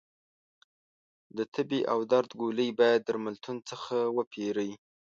[1.37, 4.71] د تبې او درد ګولۍ باید درملتون څخه وپېری